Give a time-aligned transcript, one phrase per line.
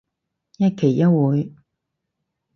[0.57, 1.53] 一期一會